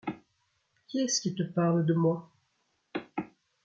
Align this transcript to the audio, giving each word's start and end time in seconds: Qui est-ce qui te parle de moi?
Qui 0.87 1.01
est-ce 1.01 1.21
qui 1.21 1.35
te 1.35 1.43
parle 1.43 1.85
de 1.85 1.93
moi? 1.93 2.27